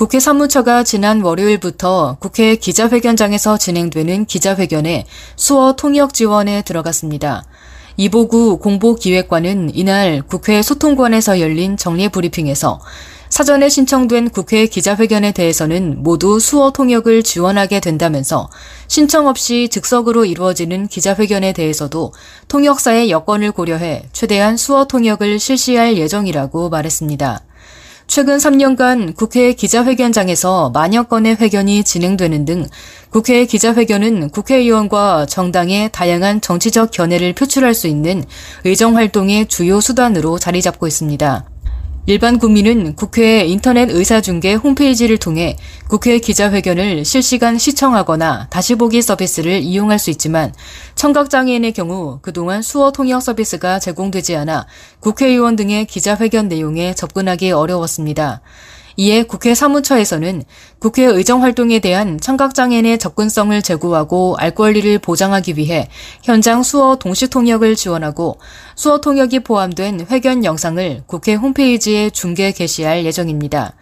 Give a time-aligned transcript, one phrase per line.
[0.00, 5.04] 국회 사무처가 지난 월요일부터 국회 기자회견장에서 진행되는 기자회견에
[5.36, 7.44] 수어 통역 지원에 들어갔습니다.
[7.98, 12.80] 이보구 공보기획관은 이날 국회 소통관에서 열린 정례 브리핑에서
[13.28, 18.48] 사전에 신청된 국회 기자회견에 대해서는 모두 수어 통역을 지원하게 된다면서
[18.88, 22.14] 신청 없이 즉석으로 이루어지는 기자회견에 대해서도
[22.48, 27.42] 통역사의 여건을 고려해 최대한 수어 통역을 실시할 예정이라고 말했습니다.
[28.10, 32.66] 최근 3년간 국회 기자회견장에서 만여 건의 회견이 진행되는 등
[33.10, 38.24] 국회 기자회견은 국회의원과 정당의 다양한 정치적 견해를 표출할 수 있는
[38.64, 41.44] 의정활동의 주요 수단으로 자리 잡고 있습니다.
[42.06, 45.56] 일반 국민은 국회 인터넷 의사중계 홈페이지를 통해
[45.86, 50.52] 국회 기자회견을 실시간 시청하거나 다시 보기 서비스를 이용할 수 있지만
[50.94, 54.66] 청각장애인의 경우 그동안 수어 통역 서비스가 제공되지 않아
[55.00, 58.40] 국회의원 등의 기자회견 내용에 접근하기 어려웠습니다.
[59.00, 60.42] 이에 국회 사무처에서는
[60.78, 65.88] 국회 의정 활동에 대한 청각장애인의 접근성을 제고하고 알 권리를 보장하기 위해
[66.22, 68.38] 현장 수어 동시 통역을 지원하고
[68.74, 73.72] 수어 통역이 포함된 회견 영상을 국회 홈페이지에 중계 게시할 예정입니다.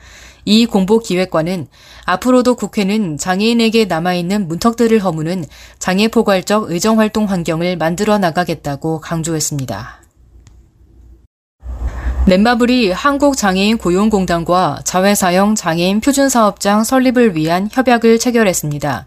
[0.45, 1.67] 이 공보기획관은
[2.05, 5.45] 앞으로도 국회는 장애인에게 남아있는 문턱들을 허무는
[5.81, 10.08] 장애 포괄적 의정활동 환경을 만들어 나가겠다고 강조했습니다.
[12.29, 19.07] 넷마블이 한국장애인 고용공단과 자회사형 장애인 표준사업장 설립을 위한 협약을 체결했습니다.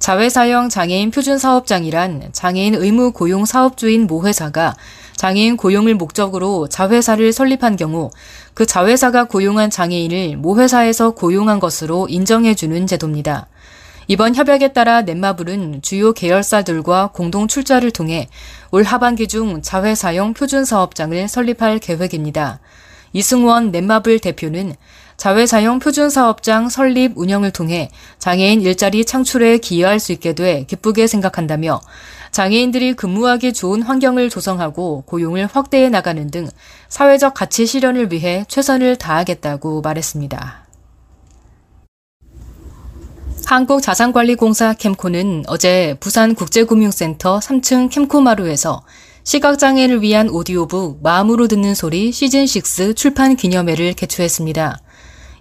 [0.00, 4.74] 자회사형 장애인 표준사업장이란 장애인 의무 고용 사업주인 모 회사가
[5.14, 8.10] 장애인 고용을 목적으로 자회사를 설립한 경우
[8.54, 13.46] 그 자회사가 고용한 장애인을 모 회사에서 고용한 것으로 인정해주는 제도입니다.
[14.10, 18.26] 이번 협약에 따라 넷마블은 주요 계열사들과 공동 출자를 통해
[18.70, 22.58] 올 하반기 중 자회사용 표준 사업장을 설립할 계획입니다.
[23.12, 24.74] 이승원 넷마블 대표는
[25.18, 31.82] 자회사용 표준 사업장 설립 운영을 통해 장애인 일자리 창출에 기여할 수 있게 돼 기쁘게 생각한다며
[32.30, 36.48] 장애인들이 근무하기 좋은 환경을 조성하고 고용을 확대해 나가는 등
[36.88, 40.67] 사회적 가치 실현을 위해 최선을 다하겠다고 말했습니다.
[43.48, 48.82] 한국자산관리공사 캠코는 어제 부산국제금융센터 3층 캠코마루에서
[49.24, 54.78] 시각장애를 위한 오디오북 마음으로 듣는 소리 시즌6 출판 기념회를 개최했습니다.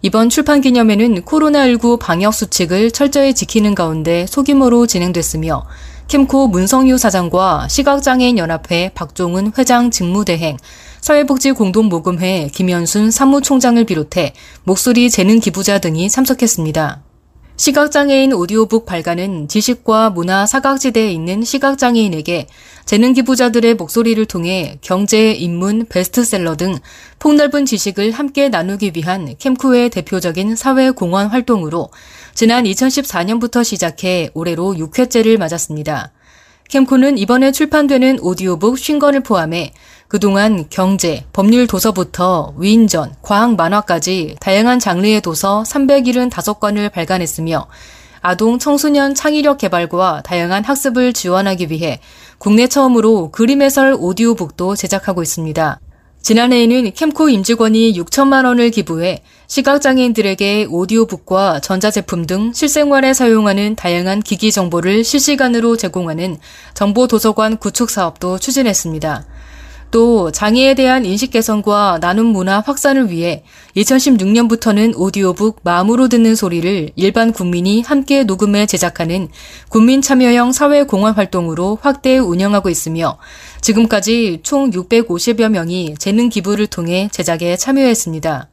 [0.03, 5.65] 이번 출판 기념회는 코로나19 방역 수칙을 철저히 지키는 가운데 소규모로 진행됐으며
[6.07, 10.55] 캠코 문성유 사장과 시각장애인 연합회 박종은 회장 직무대행,
[11.01, 14.31] 사회복지공동모금회 김현순 사무총장을 비롯해
[14.63, 17.06] 목소리 재능 기부자 등이 참석했습니다.
[17.59, 22.45] 시각장애인 오디오북 발간은 지식과 문화 사각지대에 있는 시각장애인에게
[22.85, 26.77] 재능 기부자들의 목소리를 통해 경제, 인문, 베스트셀러 등
[27.17, 31.89] 폭넓은 지식을 함께 나누기 위한 캠쿠의 대표적인 사회 공헌 활동으로
[32.35, 36.11] 지난 2014년부터 시작해 올해로 6회째를 맞았습니다.
[36.69, 39.73] 캠코는 이번에 출판되는 오디오북 50권을 포함해
[40.07, 47.67] 그동안 경제, 법률 도서부터 위인전, 과학 만화까지 다양한 장르의 도서 375권을 발간했으며
[48.21, 51.99] 아동 청소년 창의력 개발과 다양한 학습을 지원하기 위해
[52.37, 55.79] 국내 처음으로 그림 해설 오디오북도 제작하고 있습니다.
[56.21, 65.03] 지난해에는 캠코 임직원이 6천만 원을 기부해 시각장애인들에게 오디오북과 전자제품 등 실생활에 사용하는 다양한 기기 정보를
[65.03, 66.37] 실시간으로 제공하는
[66.73, 69.25] 정보도서관 구축 사업도 추진했습니다.
[69.89, 73.43] 또 장애에 대한 인식 개선과 나눔 문화 확산을 위해
[73.75, 79.29] 2016년부터는 오디오북 마음으로 듣는 소리를 일반 국민이 함께 녹음해 제작하는
[79.69, 83.17] 국민 참여형 사회 공헌 활동으로 확대 운영하고 있으며
[83.61, 88.49] 지금까지 총 650여 명이 재능 기부를 통해 제작에 참여했습니다.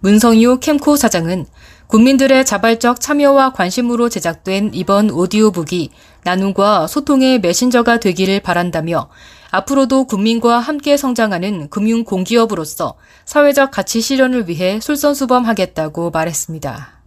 [0.00, 1.46] 문성유 캠코 사장은
[1.88, 5.90] 국민들의 자발적 참여와 관심으로 제작된 이번 오디오북이
[6.22, 9.08] 나눔과 소통의 메신저가 되기를 바란다며
[9.50, 16.98] 앞으로도 국민과 함께 성장하는 금융 공기업으로서 사회적 가치 실현을 위해 솔선수범하겠다고 말했습니다.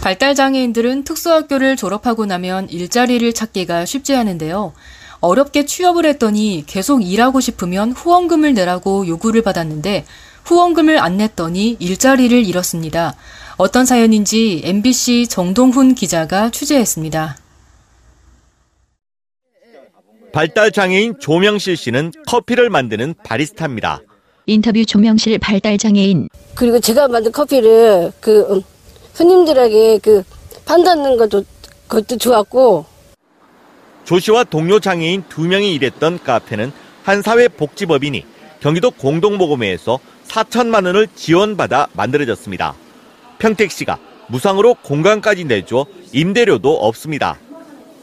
[0.00, 4.72] 발달장애인들은 특수학교를 졸업하고 나면 일자리를 찾기가 쉽지 않은데요.
[5.20, 10.04] 어렵게 취업을 했더니 계속 일하고 싶으면 후원금을 내라고 요구를 받았는데
[10.44, 13.14] 후원금을 안 냈더니 일자리를 잃었습니다.
[13.56, 17.36] 어떤 사연인지 MBC 정동훈 기자가 취재했습니다.
[20.32, 24.00] 발달 장애인 조명실 씨는 커피를 만드는 바리스타입니다.
[24.46, 26.28] 인터뷰 조명실 발달 장애인.
[26.54, 28.62] 그리고 제가 만든 커피를 그 음,
[29.12, 30.22] 손님들에게 그
[30.64, 31.44] 판다는 것도
[31.86, 32.86] 그것도 좋았고
[34.04, 38.24] 조 씨와 동료 장애인 두 명이 일했던 카페는 한 사회복지법인이
[38.60, 42.74] 경기도 공동모금회에서 4천만 원을 지원받아 만들어졌습니다.
[43.38, 43.98] 평택 씨가
[44.28, 47.38] 무상으로 공간까지 내줘 임대료도 없습니다.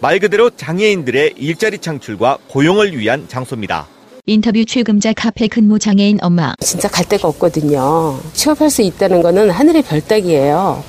[0.01, 3.87] 말 그대로 장애인들의 일자리 창출과 고용을 위한 장소입니다.
[4.25, 6.53] 인터뷰 출금자 카페 근무 장애인 엄마.
[6.61, 8.19] 진짜 갈 데가 없거든요.
[8.33, 10.83] 취업할 수 있다는 거는 하늘의 별따기예요.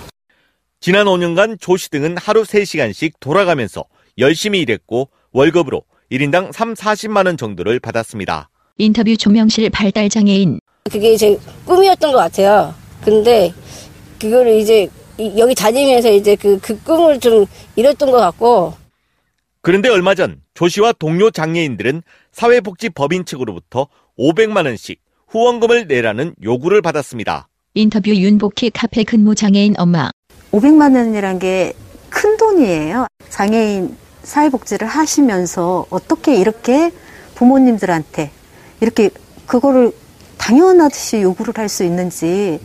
[0.81, 3.85] 지난 5년간 조 씨 등은 하루 3시간씩 돌아가면서
[4.19, 5.83] 열심히 일했고 월급으로
[6.13, 8.49] 1인당 3, 40만 원 정도를 받았습니다.
[8.79, 10.61] 인터뷰 조명실 발달 장애인.
[10.91, 12.75] 그게 제 꿈이었던 것 같아요.
[13.03, 13.53] 근데
[14.19, 17.45] 그거를 이제 이- 여기 다니면서 이제 그, 그 꿈을 좀
[17.77, 18.75] 잃었던 것 같고
[19.62, 22.03] 그런데 얼마 전 조 씨와 동료 장애인들은
[22.33, 27.49] 사회복지법인 측으로부터 500만 원씩 후원금을 내라는 요구를 받았습니다.
[27.75, 30.11] 인터뷰 윤복희 카페 근무 장애인 엄마.
[30.53, 31.73] 500만 원이란 게
[32.11, 33.07] 큰 돈이에요.
[33.29, 36.91] 장애인 사회복지를 하시면서 어떻게 이렇게
[37.37, 38.31] 부모님들한테
[38.81, 39.11] 이렇게
[39.47, 39.93] 그거를
[40.37, 42.59] 당연하듯이 요구를 할 수 있는지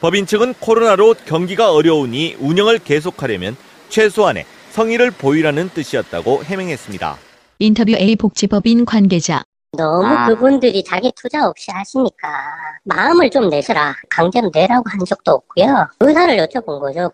[0.00, 3.56] 법인 측은 코로나로 경기가 어려우니 운영을 계속하려면
[3.90, 7.16] 최소한의 성의를 보이라는 뜻이었다고 해명했습니다.
[7.58, 9.42] 인터뷰 A 복지법인 관계자.
[9.76, 12.28] 너무 그분들이 자기 투자 없이 하시니까
[12.84, 13.94] 마음을 좀 내셔라.
[14.08, 15.88] 강제로 내라고 한 적도 없고요.
[16.00, 17.10] 의사를 여쭤본 거죠.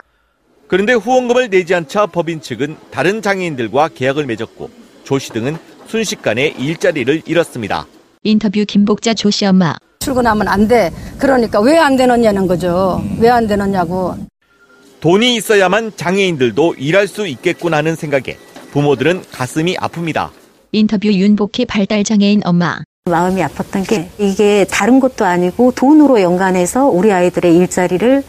[0.68, 4.70] 그런데 후원금을 내지 않자 법인 측은 다른 장애인들과 계약을 맺었고
[5.04, 5.56] 조 씨 등은
[5.86, 7.86] 순식간에 일자리를 잃었습니다.
[8.22, 9.74] 인터뷰 김복자 조 씨 엄마.
[10.00, 10.92] 출근하면 안 돼.
[11.18, 13.02] 그러니까 왜 안 되느냐는 거죠.
[13.20, 14.14] 왜 안 되느냐고.
[15.00, 18.36] 돈이 있어야만 장애인들도 일할 수 있겠구나 하는 생각에
[18.72, 20.30] 부모들은 가슴이 아픕니다.
[20.72, 22.80] 인터뷰 윤복희 발달장애인 엄마.
[23.08, 28.22] 마음이 아팠던 게 이게 다른 것도 아니고 돈으로 연관해서 우리 아이들의 일자리를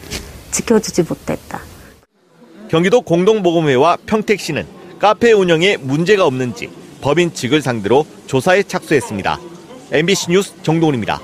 [0.52, 1.60] 지켜주지 못했다.
[2.68, 4.64] 경기도 공동보금회와 평택시는
[4.98, 6.70] 카페 운영에 문제가 없는지
[7.00, 9.40] 법인 측을 상대로 조사에 착수했습니다.
[9.92, 11.20] MBC 뉴스 정동훈입니다.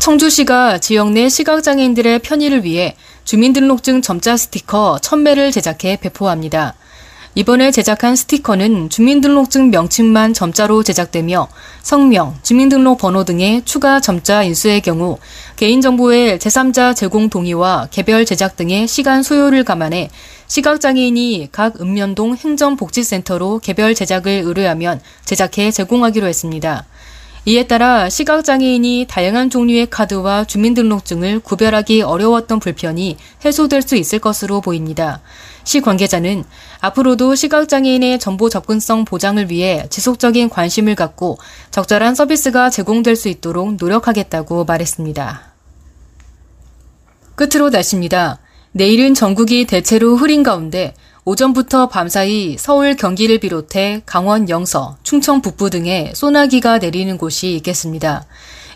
[0.00, 6.74] 청주시가 지역 내 시각장애인들의 편의를 위해 주민등록증 점자 스티커 1000매를 제작해 배포합니다.
[7.34, 11.48] 이번에 제작한 스티커는 주민등록증 명칭만 점자로 제작되며
[11.82, 15.18] 성명, 주민등록 번호 등의 추가 점자 인수의 경우
[15.56, 20.08] 개인정보의 제3자 제공 동의와 개별 제작 등의 시간 소요를 감안해
[20.46, 26.86] 시각장애인이 각 읍면동 행정복지센터로 개별 제작을 의뢰하면 제작해 제공하기로 했습니다.
[27.46, 35.22] 이에 따라 시각장애인이 다양한 종류의 카드와 주민등록증을 구별하기 어려웠던 불편이 해소될 수 있을 것으로 보입니다.
[35.64, 36.44] 시 관계자는
[36.80, 41.38] 앞으로도 시각장애인의 정보 접근성 보장을 위해 지속적인 관심을 갖고
[41.70, 45.50] 적절한 서비스가 제공될 수 있도록 노력하겠다고 말했습니다.
[47.36, 48.38] 끝으로 날씨입니다.
[48.72, 50.94] 내일은 전국이 대체로 흐린 가운데
[51.30, 58.26] 오전부터 밤사이 서울 경기를 비롯해 강원 영서, 충청 북부 등에 소나기가 내리는 곳이 있겠습니다.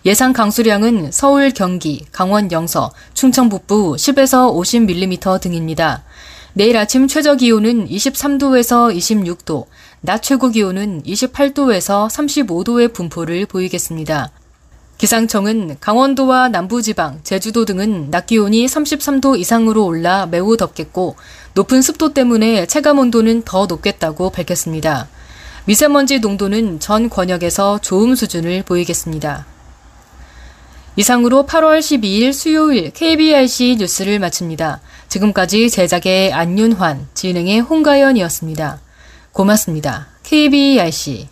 [0.06, 6.04] 예상 강수량은 서울 경기, 강원 영서, 충청 북부 10에서 50mm 등입니다.
[6.52, 9.66] 내일 아침 최저 기온은 23도에서 26도,
[10.00, 14.30] 낮 최고 기온은 28도에서 35도의 분포를 보이겠습니다.
[14.98, 21.16] 기상청은 강원도와 남부지방, 제주도 등은 낮 기온이 33도 이상으로 올라 매우 덥겠고
[21.54, 25.08] 높은 습도 때문에 체감 온도는 더 높겠다고 밝혔습니다.
[25.66, 29.46] 미세먼지 농도는 전 권역에서 좋음 수준을 보이겠습니다.
[30.96, 34.80] 이상으로 8월 12일 수요일 KBRC 뉴스를 마칩니다.
[35.08, 38.80] 지금까지 제작의 안윤환, 진행의 홍가연이었습니다.
[39.32, 40.06] 고맙습니다.
[40.22, 41.28] KBRC